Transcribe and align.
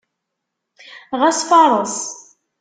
Ɣas 1.19 1.39
fareṣ. 1.49 1.95